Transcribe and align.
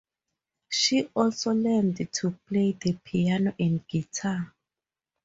She 0.67 1.09
also 1.13 1.53
learned 1.53 2.11
to 2.11 2.31
play 2.47 2.71
the 2.71 2.93
piano 3.05 3.53
and 3.59 3.87
guitar. 3.87 4.51